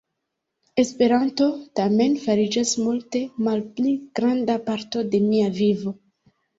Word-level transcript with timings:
Esperanto, 0.83 1.49
tamen, 1.81 2.17
fariĝas 2.25 2.73
multe 2.87 3.23
malpli 3.51 3.97
granda 4.21 4.61
parto 4.69 5.09
de 5.15 5.25
mia 5.31 5.57
vivo. 5.65 5.99